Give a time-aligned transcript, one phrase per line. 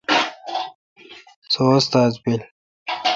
[1.51, 2.41] سو استاد بیل۔